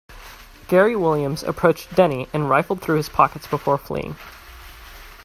Gary 0.67 0.95
Williams 0.95 1.43
approached 1.43 1.93
Denny 1.93 2.27
and 2.33 2.49
rifled 2.49 2.81
through 2.81 2.97
his 2.97 3.07
pockets 3.07 3.45
before 3.45 3.77
fleeing. 3.77 4.15